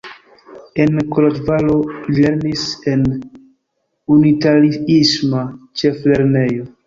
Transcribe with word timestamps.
En 0.83 0.95
Koloĵvaro 1.15 1.75
li 2.07 2.15
lernis 2.19 2.63
en 2.93 3.03
unitariisma 4.15 5.45
ĉeflernejo. 5.83 6.67